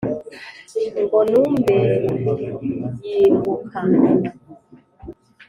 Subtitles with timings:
[1.01, 3.79] ngo numbersgimbuka